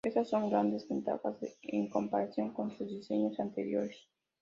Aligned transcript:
Estas 0.03 0.29
son 0.29 0.49
grandes 0.49 0.87
ventajas 0.89 1.35
en 1.61 1.87
comparación 1.87 2.53
con 2.55 2.69
los 2.69 2.89
diseños 2.89 3.39
anteriores". 3.39 4.07